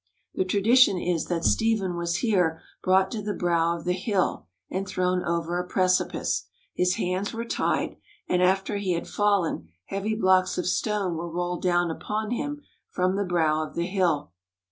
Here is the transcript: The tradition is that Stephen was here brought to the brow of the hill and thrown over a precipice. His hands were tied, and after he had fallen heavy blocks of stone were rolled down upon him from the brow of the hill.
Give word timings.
The 0.33 0.45
tradition 0.45 0.97
is 0.97 1.25
that 1.25 1.43
Stephen 1.45 1.95
was 1.95 2.15
here 2.25 2.59
brought 2.81 3.11
to 3.11 3.21
the 3.21 3.35
brow 3.35 3.77
of 3.77 3.85
the 3.85 3.93
hill 3.93 4.47
and 4.67 4.87
thrown 4.87 5.23
over 5.23 5.59
a 5.59 5.67
precipice. 5.67 6.45
His 6.73 6.95
hands 6.95 7.33
were 7.35 7.45
tied, 7.45 7.97
and 8.27 8.41
after 8.41 8.77
he 8.77 8.93
had 8.93 9.07
fallen 9.07 9.67
heavy 9.85 10.15
blocks 10.15 10.57
of 10.57 10.65
stone 10.65 11.17
were 11.17 11.29
rolled 11.29 11.61
down 11.61 11.91
upon 11.91 12.31
him 12.31 12.63
from 12.89 13.15
the 13.15 13.23
brow 13.23 13.61
of 13.61 13.75
the 13.75 13.85
hill. 13.85 14.31